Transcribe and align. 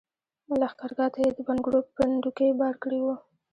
لښګرګاه 0.59 1.11
ته 1.13 1.19
یې 1.23 1.29
د 1.37 1.39
بنګړو 1.47 1.79
پنډوکي 1.95 2.49
بار 2.59 2.75
کړي 2.83 2.99
وو. 3.01 3.15